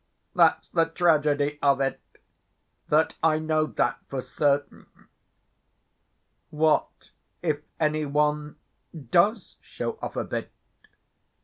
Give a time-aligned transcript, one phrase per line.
[0.33, 4.87] That's the tragedy of it—that I know that for certain.
[6.49, 7.11] What
[7.43, 8.55] if any one
[9.11, 10.51] does show off a bit?